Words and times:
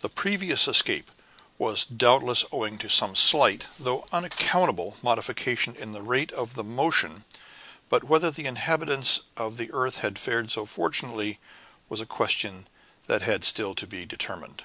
The 0.00 0.10
previous 0.10 0.68
escape 0.68 1.10
was 1.56 1.86
doubtless 1.86 2.44
owing 2.52 2.76
to 2.76 2.90
some 2.90 3.16
slight, 3.16 3.66
though 3.78 4.06
unaccountable, 4.12 4.98
modification 5.00 5.74
in 5.74 5.92
the 5.92 6.02
rate 6.02 6.30
of 6.32 6.54
motion; 6.62 7.24
but 7.88 8.04
whether 8.04 8.30
the 8.30 8.44
inhabitants 8.44 9.22
of 9.34 9.56
the 9.56 9.72
earth 9.72 9.96
had 10.00 10.18
fared 10.18 10.50
so 10.50 10.66
fortunately, 10.66 11.40
was 11.88 12.02
a 12.02 12.04
question 12.04 12.68
that 13.06 13.22
had 13.22 13.44
still 13.46 13.74
to 13.76 13.86
be 13.86 14.04
determined. 14.04 14.64